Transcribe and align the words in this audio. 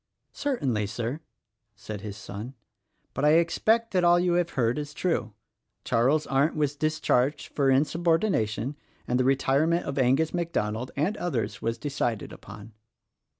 "Certainly, 0.33 0.87
Sir," 0.87 1.19
said 1.75 2.01
his 2.01 2.17
son, 2.17 2.55
"but 3.13 3.23
I 3.23 3.33
expect 3.33 3.91
that 3.93 4.03
all 4.03 4.19
you 4.19 4.33
have 4.33 4.49
heard 4.57 4.79
is 4.79 4.95
true. 4.95 5.35
Charles 5.83 6.25
Arndt 6.25 6.55
was 6.55 6.75
discharged 6.75 7.49
for 7.53 7.69
insubordination, 7.69 8.75
and 9.07 9.19
the 9.19 9.23
retirement 9.23 9.85
of 9.85 9.99
Angus 9.99 10.33
MacDonald, 10.33 10.89
and 10.95 11.15
others, 11.17 11.61
was 11.61 11.77
decided 11.77 12.33
upon." 12.33 12.73